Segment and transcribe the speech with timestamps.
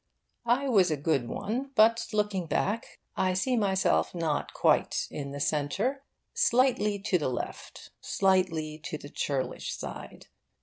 [0.47, 5.39] I was a good one, but, looking back, I see myself not quite in the
[5.39, 6.01] centre
[6.33, 10.25] slightly to the left, slightly to the churlish side.